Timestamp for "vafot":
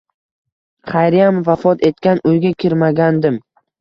1.49-1.85